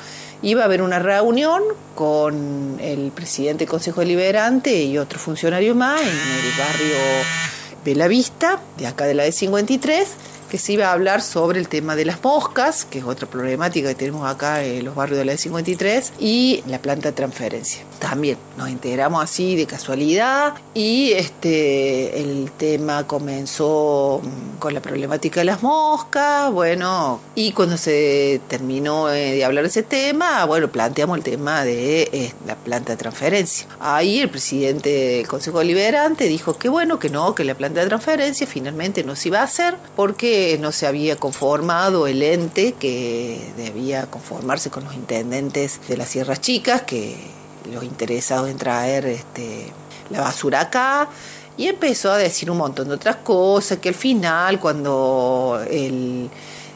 iba 0.42 0.62
a 0.62 0.64
haber 0.66 0.82
una 0.82 0.98
reunión 0.98 1.62
con 1.94 2.78
el 2.80 3.10
presidente 3.12 3.64
del 3.64 3.70
Consejo 3.70 4.00
Deliberante 4.00 4.82
y 4.82 4.98
otro 4.98 5.18
funcionario 5.18 5.74
más 5.74 6.00
en 6.00 6.08
el 6.08 6.58
barrio 6.58 8.08
Vista, 8.08 8.60
de 8.78 8.86
acá 8.86 9.06
de 9.06 9.14
la 9.14 9.24
de 9.24 9.32
53 9.32 10.08
que 10.52 10.58
se 10.58 10.74
iba 10.74 10.88
a 10.88 10.92
hablar 10.92 11.22
sobre 11.22 11.58
el 11.58 11.66
tema 11.66 11.96
de 11.96 12.04
las 12.04 12.22
moscas, 12.22 12.84
que 12.84 12.98
es 12.98 13.06
otra 13.06 13.26
problemática 13.26 13.88
que 13.88 13.94
tenemos 13.94 14.30
acá 14.30 14.62
en 14.62 14.84
los 14.84 14.94
barrios 14.94 15.18
de 15.18 15.24
la 15.24 15.34
53, 15.34 16.12
y 16.18 16.62
la 16.66 16.78
planta 16.78 17.08
de 17.08 17.12
transferencia. 17.12 17.84
También 17.98 18.36
nos 18.58 18.68
enteramos 18.68 19.24
así 19.24 19.56
de 19.56 19.64
casualidad 19.64 20.52
y 20.74 21.12
este 21.12 22.20
el 22.20 22.50
tema 22.50 23.06
comenzó 23.06 24.20
con 24.58 24.74
la 24.74 24.82
problemática 24.82 25.40
de 25.40 25.46
las 25.46 25.62
moscas, 25.62 26.52
bueno, 26.52 27.20
y 27.34 27.52
cuando 27.52 27.78
se 27.78 28.42
terminó 28.48 29.10
eh, 29.10 29.32
de 29.32 29.44
hablar 29.46 29.64
de 29.64 29.70
ese 29.70 29.82
tema, 29.82 30.44
bueno, 30.44 30.68
planteamos 30.68 31.16
el 31.16 31.24
tema 31.24 31.64
de 31.64 32.02
eh, 32.12 32.34
la 32.46 32.56
planta 32.56 32.92
de 32.92 32.98
transferencia. 32.98 33.66
Ahí 33.80 34.20
el 34.20 34.28
presidente 34.28 34.90
del 34.90 35.26
Consejo 35.26 35.60
Deliberante 35.60 36.24
dijo 36.24 36.58
que 36.58 36.68
bueno, 36.68 36.98
que 36.98 37.08
no, 37.08 37.34
que 37.34 37.44
la 37.44 37.54
planta 37.54 37.80
de 37.80 37.86
transferencia 37.86 38.46
finalmente 38.46 39.02
no 39.02 39.16
se 39.16 39.28
iba 39.28 39.40
a 39.40 39.44
hacer 39.44 39.76
porque 39.96 40.41
no 40.60 40.72
se 40.72 40.86
había 40.86 41.16
conformado 41.16 42.06
el 42.06 42.22
ente 42.22 42.72
que 42.72 43.40
debía 43.56 44.06
conformarse 44.06 44.70
con 44.70 44.84
los 44.84 44.94
intendentes 44.94 45.80
de 45.88 45.96
las 45.96 46.08
Sierras 46.08 46.40
Chicas, 46.40 46.82
que 46.82 47.16
los 47.72 47.84
interesados 47.84 48.48
en 48.48 48.56
traer 48.56 49.06
este, 49.06 49.72
la 50.10 50.20
basura 50.20 50.60
acá 50.60 51.08
y 51.56 51.66
empezó 51.66 52.10
a 52.10 52.16
decir 52.16 52.50
un 52.50 52.58
montón 52.58 52.88
de 52.88 52.94
otras 52.94 53.16
cosas 53.16 53.78
que 53.78 53.88
al 53.88 53.94
final 53.94 54.58
cuando 54.58 55.62
el 55.70 56.30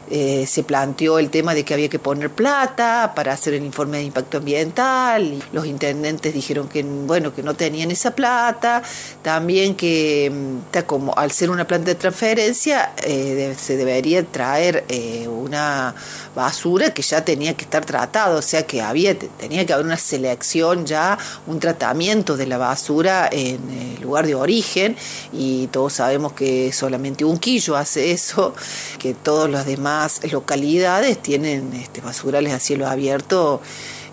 eh, 0.09 0.45
se 0.47 0.63
planteó 0.63 1.19
el 1.19 1.29
tema 1.29 1.53
de 1.53 1.65
que 1.65 1.73
había 1.73 1.89
que 1.89 1.99
poner 1.99 2.29
plata 2.29 3.13
para 3.15 3.33
hacer 3.33 3.53
el 3.53 3.63
informe 3.63 3.97
de 3.97 4.03
impacto 4.03 4.37
ambiental 4.37 5.23
y 5.23 5.43
los 5.51 5.65
intendentes 5.65 6.33
dijeron 6.33 6.69
que 6.69 6.83
bueno 6.83 7.33
que 7.33 7.43
no 7.43 7.55
tenían 7.55 7.91
esa 7.91 8.11
plata. 8.11 8.83
También 9.21 9.75
que 9.75 10.31
mm, 10.33 10.79
como 10.85 11.13
al 11.17 11.31
ser 11.31 11.49
una 11.49 11.67
planta 11.67 11.89
de 11.89 11.95
transferencia 11.95 12.93
eh, 13.03 13.55
se 13.59 13.75
debería 13.75 14.23
traer 14.23 14.85
eh, 14.87 15.27
una 15.27 15.93
basura 16.35 16.93
que 16.93 17.01
ya 17.01 17.25
tenía 17.25 17.55
que 17.55 17.63
estar 17.63 17.83
tratada 17.83 18.35
o 18.35 18.41
sea 18.41 18.65
que 18.67 18.81
había 18.81 19.17
tenía 19.17 19.65
que 19.65 19.73
haber 19.73 19.85
una 19.85 19.97
selección 19.97 20.85
ya 20.85 21.17
un 21.47 21.59
tratamiento 21.59 22.37
de 22.37 22.45
la 22.45 22.57
basura 22.57 23.29
en 23.31 23.69
el 23.69 24.01
lugar 24.01 24.25
de 24.25 24.35
origen. 24.35 24.95
Y 25.33 25.67
todos 25.67 25.93
sabemos 25.93 26.33
que 26.33 26.71
solamente 26.71 27.25
un 27.25 27.37
quillo 27.37 27.75
hace 27.75 28.11
eso 28.11 28.53
que 28.99 29.13
todos 29.13 29.49
los 29.49 29.65
demás 29.65 29.96
localidades 30.31 31.21
tienen 31.21 31.73
este, 31.73 32.01
basurales 32.01 32.53
a 32.53 32.59
cielo 32.59 32.87
abierto 32.87 33.61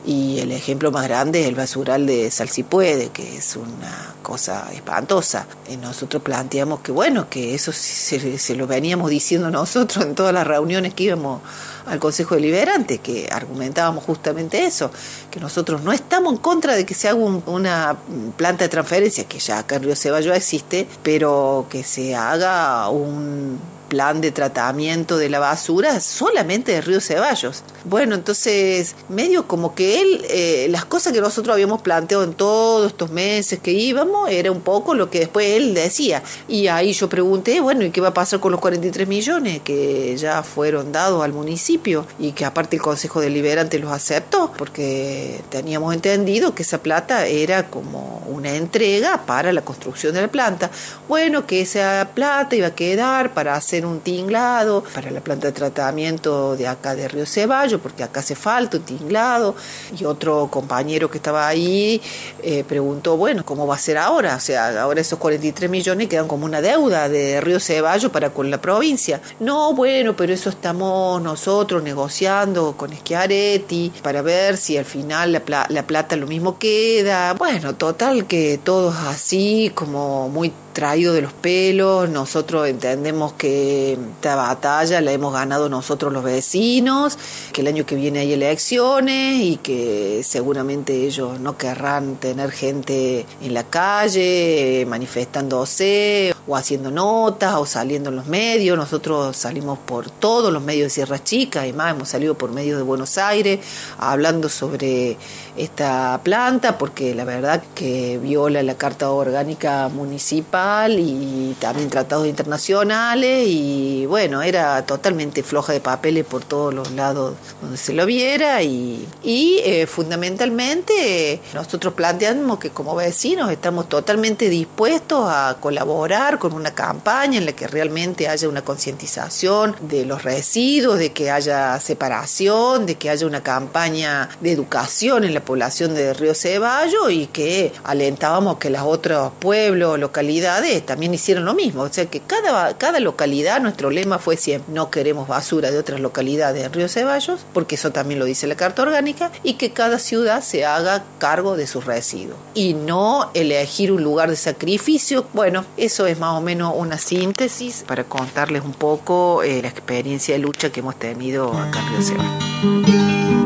y 0.07 0.39
el 0.41 0.53
ejemplo 0.53 0.91
más 0.91 1.05
grande 1.09 1.41
es 1.41 1.47
el 1.47 1.55
basural 1.55 2.07
de 2.07 2.31
Salsipuede, 2.31 3.09
que 3.09 3.39
es 3.39 3.57
una 3.57 4.15
cosa 4.23 4.71
espantosa. 4.75 5.47
Y 5.71 5.79
nosotros 5.79 6.23
planteamos 6.23 6.81
que, 6.81 6.93
bueno, 6.93 7.31
que 7.31 7.55
eso 7.55 7.73
se, 7.73 8.39
se, 8.39 8.55
lo 8.55 8.67
veníamos 8.67 9.09
diciendo 9.09 9.51
nosotros 9.51 10.05
en 10.05 10.15
todas 10.15 10.35
las 10.35 10.47
reuniones 10.47 10.93
que 10.93 11.05
íbamos 11.05 11.41
al 11.87 11.99
Consejo 12.01 12.35
Deliberante, 12.35 12.99
que 12.99 13.29
argumentábamos 13.33 14.05
justamente 14.05 14.67
eso, 14.67 14.91
que 15.31 15.41
nosotros 15.41 15.83
no 15.83 15.93
estamos 15.93 16.35
en 16.35 16.39
contra 16.39 16.75
de 16.77 16.85
que 16.85 16.95
se 16.95 17.09
haga 17.09 17.19
una 17.19 17.97
planta 18.37 18.65
de 18.65 18.69
transferencia, 18.69 19.25
que 19.25 19.39
ya 19.39 19.61
acá 19.61 19.77
en 19.77 19.85
Río 19.85 19.97
Ceballos 19.97 20.37
existe, 20.37 20.87
pero 21.03 21.67
que 21.71 21.83
se 21.83 22.15
haga 22.15 22.91
un 22.91 23.59
plan 23.95 24.21
de 24.21 24.33
tratamiento 24.33 25.17
de 25.19 25.29
la 25.29 25.39
basura 25.39 26.01
solamente 26.01 26.73
de 26.73 26.81
Río 26.81 27.01
Ceballos. 27.01 27.63
Bueno, 27.85 28.17
entonces, 28.17 28.97
medio 29.09 29.47
como 29.47 29.77
que 29.77 30.01
él, 30.01 30.27
eh, 30.31 30.67
las 30.69 30.85
cosas 30.85 31.13
que 31.13 31.21
nosotros 31.21 31.55
habíamos 31.55 31.81
planteado 31.81 32.25
en 32.25 32.35
todos 32.35 32.89
estos 32.89 33.11
meses 33.11 33.61
que 33.61 33.71
íbamos, 33.71 34.29
era 34.31 34.51
un 34.51 34.63
poco 34.63 34.95
lo 34.97 35.11
que 35.11 35.21
después 35.21 35.47
él 35.47 35.75
decía. 35.75 36.25
Y 36.49 36.67
ahí 36.67 36.93
yo 36.93 37.09
pregunté, 37.09 37.61
bueno, 37.61 37.85
¿y 37.85 37.93
qué 37.93 38.01
va 38.01 38.09
a 38.09 38.15
pasar 38.15 38.41
con 38.41 38.51
los 38.51 38.61
43 38.61 39.07
millones 39.07 39.61
que 39.63 40.17
ya 40.17 40.43
fueron 40.43 40.91
dados 40.91 41.23
al 41.23 41.33
municipio 41.33 42.05
y 42.19 42.33
que 42.33 42.45
aparte 42.45 42.75
el 42.75 42.83
Consejo 42.83 43.21
Deliberante 43.21 43.79
los 43.79 43.93
aceptó? 43.93 44.51
Porque 44.59 45.41
teníamos 45.51 45.95
entendido 45.95 46.53
que 46.53 46.65
esa 46.65 46.79
plata 46.79 47.27
era 47.27 47.71
como 47.71 48.25
una 48.27 48.57
entrega 48.57 49.25
para 49.25 49.53
la 49.53 49.63
construcción 49.63 50.15
de 50.15 50.23
la 50.23 50.29
planta. 50.29 50.69
Bueno, 51.09 51.47
que 51.47 51.61
esa 51.61 52.11
plata 52.13 52.57
iba 52.57 52.67
a 52.69 52.75
quedar 52.75 53.35
para 53.35 53.55
hacer 53.55 53.84
un 53.85 54.01
tinglado 54.01 54.85
para 54.95 55.11
la 55.11 55.21
planta 55.21 55.49
de 55.49 55.53
tratamiento 55.53 56.57
de 56.57 56.67
acá 56.67 56.95
de 56.95 57.09
Río 57.09 57.27
Ceballos, 57.27 57.81
porque 57.81 58.03
acá 58.03 58.21
hace 58.21 58.35
falta 58.35 58.77
un 58.77 58.85
tinglado. 58.85 59.55
Y 59.99 60.05
otro 60.05 60.49
compañero 60.51 61.11
que 61.11 61.19
estaba 61.19 61.47
ahí 61.47 62.01
eh, 62.43 62.65
preguntó, 62.67 63.17
bueno, 63.17 63.45
¿cómo 63.45 63.67
va 63.67 63.75
a 63.75 63.79
ser 63.79 63.99
ahora? 63.99 64.37
O 64.37 64.41
sea, 64.41 64.83
ahora 64.83 65.01
esos 65.01 65.19
43 65.19 65.71
millones 65.71 66.09
quedan 66.09 66.29
como 66.29 66.45
una 66.45 66.61
deuda 66.61 67.09
de 67.09 67.41
Río 67.41 67.61
Ceballos 67.61 68.11
para 68.11 68.31
con 68.31 68.51
la 68.51 68.61
provincia. 68.61 69.21
No, 69.41 69.75
bueno, 69.75 70.17
pero 70.17 70.33
eso 70.33 70.51
estamos 70.51 71.21
nosotros 71.23 71.83
negociando 71.83 72.77
con 72.77 72.93
Schiaretti 72.93 73.93
para 74.03 74.23
ver 74.23 74.57
si 74.57 74.77
al 74.77 74.85
final 74.85 75.33
la, 75.33 75.67
la 75.69 75.87
plata 75.87 76.17
lo 76.17 76.27
mismo 76.27 76.59
queda. 76.59 77.35
Bueno, 77.35 77.75
total 77.75 78.27
que 78.27 78.59
todo 78.63 78.91
es 78.91 78.97
así, 79.07 79.73
como 79.75 80.29
muy 80.29 80.53
traído 80.75 81.15
de 81.15 81.23
los 81.23 81.33
pelos, 81.33 82.11
nosotros 82.11 82.69
entendemos 82.69 83.33
que 83.35 83.93
esta 83.93 84.35
batalla 84.35 85.01
la 85.01 85.13
hemos 85.13 85.33
ganado 85.33 85.69
nosotros 85.69 86.13
los 86.13 86.25
vecinos, 86.25 87.17
que 87.53 87.61
el 87.61 87.69
año 87.69 87.87
que 87.87 87.95
viene 87.95 88.19
hay 88.19 88.33
elecciones 88.33 89.41
y 89.41 89.57
que 89.57 90.23
seguramente 90.25 91.07
ellos 91.07 91.39
no 91.39 91.57
querrán 91.57 92.17
tener 92.17 92.51
gente 92.51 93.25
en 93.41 93.55
la 93.55 93.63
calle 93.63 94.85
manifestándose 94.89 96.35
o 96.47 96.57
haciendo 96.57 96.91
notas 96.91 97.55
o 97.55 97.65
saliendo 97.65 98.11
en 98.11 98.17
los 98.17 98.27
medios. 98.27 98.77
Nosotros 98.77 99.37
salimos 99.37 99.79
por 99.79 100.11
todos 100.11 100.53
los 100.53 100.63
medios 100.63 100.87
de 100.87 100.91
Sierra 100.91 101.23
Chica, 101.23 101.61
además 101.61 101.95
hemos 101.95 102.09
salido 102.09 102.35
por 102.37 102.51
medios 102.51 102.77
de 102.77 102.83
Buenos 102.83 103.17
Aires 103.17 103.61
hablando 103.99 104.49
sobre 104.49 105.17
esta 105.57 106.21
planta 106.25 106.79
porque 106.79 107.15
la 107.15 107.25
verdad 107.25 107.63
que 107.77 108.19
viola 108.19 108.61
la 108.65 108.75
Carta 108.75 109.09
Orgánica 109.11 109.89
Municipal 109.89 110.64
y 110.91 111.57
también 111.61 111.91
tratados 111.91 112.27
internacionales 112.27 113.47
y 113.49 114.07
bueno, 114.07 114.43
era 114.43 114.85
totalmente 114.87 115.43
floja 115.43 115.73
de 115.73 115.81
papeles 115.81 116.25
por 116.25 116.45
todos 116.45 116.73
los 116.73 116.91
lados 116.93 117.35
donde 117.61 117.77
se 117.77 117.93
lo 117.93 118.07
viera 118.07 118.63
y, 118.63 119.07
y 119.23 119.61
eh, 119.65 119.87
fundamentalmente 119.87 121.41
nosotros 121.53 121.95
planteamos 121.95 122.59
que 122.59 122.71
como 122.71 122.95
vecinos 122.95 123.51
estamos 123.51 123.89
totalmente 123.89 124.49
dispuestos 124.49 125.29
a 125.29 125.57
colaborar 125.61 126.39
con 126.39 126.53
una 126.55 126.75
campaña 126.75 127.39
en 127.39 127.47
la 127.47 127.53
que 127.53 127.67
realmente 127.67 128.29
haya 128.29 128.49
una 128.49 128.63
concientización 128.63 129.77
de 129.81 130.07
los 130.07 130.25
residuos, 130.25 130.99
de 130.99 131.13
que 131.13 131.31
haya 131.31 131.79
separación, 131.81 132.87
de 132.87 132.97
que 132.97 133.11
haya 133.11 133.27
una 133.27 133.43
campaña 133.43 134.29
de 134.41 134.53
educación 134.53 135.25
en 135.25 135.35
la 135.35 135.45
población 135.45 135.95
de 135.95 136.15
Río 136.15 136.35
Ceballo 136.35 137.11
y 137.11 137.27
que 137.27 137.73
alentábamos 137.85 138.59
que 138.59 138.71
los 138.71 138.83
otros 138.83 139.33
pueblos, 139.39 139.99
localidades, 139.99 140.54
también 140.85 141.15
hicieron 141.15 141.45
lo 141.45 141.55
mismo. 141.55 141.83
O 141.83 141.93
sea 141.93 142.07
que 142.07 142.21
cada, 142.21 142.77
cada 142.79 143.01
localidad, 143.01 143.61
nuestro 143.61 143.91
lema 143.91 144.19
fue 144.19 144.37
siempre, 144.37 144.73
no 144.73 144.91
queremos 144.91 145.29
basura 145.29 145.71
de 145.71 145.79
otras 145.79 146.01
localidades 146.01 146.65
en 146.65 146.73
Río 146.73 146.89
Ceballos, 146.89 147.45
porque 147.53 147.75
eso 147.75 147.91
también 147.93 148.19
lo 148.19 148.25
dice 148.25 148.47
la 148.47 148.57
Carta 148.57 148.83
Orgánica, 148.83 149.31
y 149.43 149.55
que 149.55 149.73
cada 149.73 149.99
ciudad 149.99 150.43
se 150.43 150.65
haga 150.65 151.05
cargo 151.19 151.57
de 151.57 151.67
sus 151.67 151.85
residuos. 151.85 152.39
Y 152.55 152.75
no 152.75 153.31
elegir 153.35 153.93
un 153.93 154.03
lugar 154.03 154.31
de 154.31 154.37
sacrificio. 154.37 155.27
Bueno, 155.33 155.65
eso 155.77 156.07
es 156.07 156.19
más 156.19 156.37
o 156.37 156.41
menos 156.41 156.75
una 156.77 156.99
síntesis 156.99 157.85
para 157.87 158.05
contarles 158.05 158.63
un 158.65 158.73
poco 158.73 159.43
eh, 159.43 159.63
la 159.63 159.69
experiencia 159.69 160.35
de 160.35 160.41
lucha 160.41 160.71
que 160.71 160.81
hemos 160.81 160.97
tenido 160.97 161.53
acá 161.53 161.81
en 161.81 161.89
Río 161.89 162.03
Ceballos. 162.03 163.44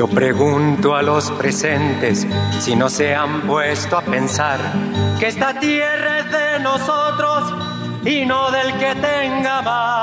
Yo 0.00 0.08
pregunto 0.08 0.96
a 0.96 1.02
los 1.02 1.30
presentes 1.32 2.26
si 2.58 2.74
no 2.74 2.88
se 2.88 3.14
han 3.14 3.42
puesto 3.42 3.98
a 3.98 4.00
pensar 4.00 4.58
que 5.18 5.26
esta 5.26 5.52
tierra 5.60 6.20
es 6.20 6.32
de 6.32 6.58
nosotros 6.60 7.52
y 8.06 8.24
no 8.24 8.50
del 8.50 8.78
que 8.78 8.94
tenga 8.94 9.60
más. 9.60 10.00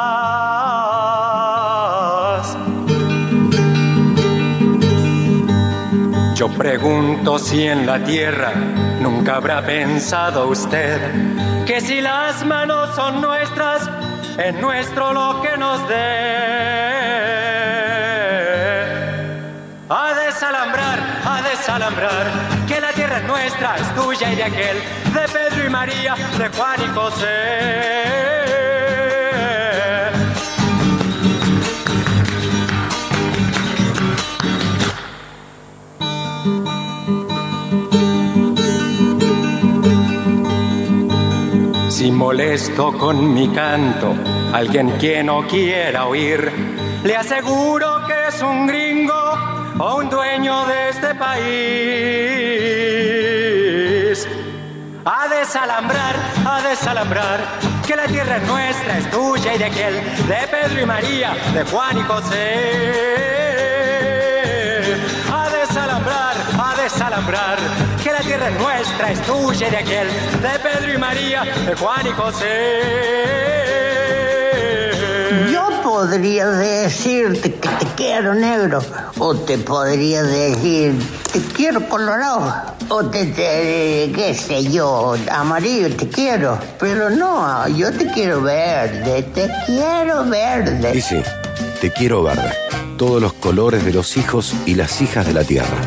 Yo 6.35 6.47
pregunto 6.49 7.39
si 7.39 7.63
en 7.63 7.87
la 7.87 8.03
tierra 8.03 8.53
nunca 9.01 9.37
habrá 9.37 9.65
pensado 9.65 10.47
usted 10.47 11.01
que 11.65 11.81
si 11.81 12.01
las 12.01 12.45
manos 12.45 12.93
son 12.95 13.19
nuestras, 13.19 13.89
es 14.37 14.53
nuestro 14.61 15.11
lo 15.11 15.41
que 15.41 15.57
nos 15.57 15.87
dé. 15.89 17.56
Que 22.67 22.81
la 22.81 22.91
tierra 22.91 23.19
es 23.19 23.23
nuestra, 23.25 23.75
es 23.75 23.93
tuya 23.93 24.33
y 24.33 24.35
de 24.35 24.43
aquel, 24.45 24.77
de 25.13 25.27
Pedro 25.31 25.67
y 25.67 25.69
María, 25.69 26.15
de 26.15 26.49
Juan 26.49 26.79
y 26.81 26.87
José. 26.87 27.27
Si 41.89 42.11
molesto 42.11 42.97
con 42.97 43.35
mi 43.35 43.49
canto, 43.49 44.15
alguien 44.51 44.97
que 44.97 45.23
no 45.23 45.45
quiera 45.45 46.07
oír, 46.07 46.51
le 47.03 47.15
aseguro 47.15 48.01
que 48.07 48.29
es 48.29 48.41
un 48.41 48.65
gringo 48.65 48.86
o 49.79 49.95
un 49.97 50.09
dueño 50.09 50.65
de 50.65 50.89
este 50.89 51.13
país. 51.15 51.47
A 55.05 55.27
desalambrar, 55.29 56.15
a 56.45 56.61
desalambrar, 56.61 57.39
que 57.85 57.95
la 57.95 58.07
tierra 58.07 58.37
es 58.37 58.43
nuestra, 58.43 58.97
es 58.97 59.09
tuya 59.09 59.53
y 59.53 59.57
de 59.57 59.65
aquel, 59.65 59.93
de 60.27 60.47
Pedro 60.51 60.81
y 60.81 60.85
María, 60.85 61.35
de 61.53 61.63
Juan 61.63 61.97
y 61.97 62.01
José. 62.01 62.37
A 65.31 65.49
desalambrar, 65.49 66.35
a 66.59 66.75
desalambrar, 66.81 67.57
que 68.03 68.11
la 68.11 68.19
tierra 68.19 68.49
es 68.49 68.59
nuestra, 68.59 69.11
es 69.11 69.21
tuya 69.21 69.67
y 69.67 69.71
de 69.71 69.77
aquel, 69.77 70.07
de 70.41 70.59
Pedro 70.59 70.93
y 70.93 70.97
María, 70.97 71.43
de 71.43 71.75
Juan 71.75 72.05
y 72.05 72.11
José. 72.11 73.66
Podría 75.87 76.47
decirte 76.47 77.53
que 77.53 77.69
te 77.69 77.85
quiero 77.95 78.33
negro, 78.35 78.81
o 79.19 79.33
te 79.33 79.57
podría 79.57 80.21
decir 80.21 80.93
te 81.31 81.39
quiero 81.39 81.87
colorado, 81.87 82.75
o 82.89 83.05
te, 83.05 83.27
te 83.27 84.11
qué 84.13 84.35
sé 84.37 84.69
yo, 84.69 85.15
amarillo 85.31 85.95
te 85.95 86.09
quiero, 86.09 86.59
pero 86.77 87.09
no, 87.09 87.65
yo 87.69 87.93
te 87.93 88.05
quiero 88.11 88.41
verde, 88.41 89.23
te 89.33 89.49
quiero 89.65 90.25
verde. 90.25 91.01
Sí, 91.01 91.21
te 91.79 91.89
quiero 91.93 92.21
verde. 92.21 92.51
Todos 92.97 93.21
los 93.21 93.31
colores 93.31 93.85
de 93.85 93.93
los 93.93 94.17
hijos 94.17 94.53
y 94.65 94.75
las 94.75 95.01
hijas 95.01 95.25
de 95.25 95.33
la 95.33 95.45
tierra. 95.45 95.77